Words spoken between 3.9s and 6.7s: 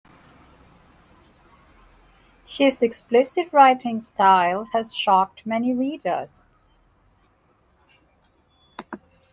style has shocked many readers.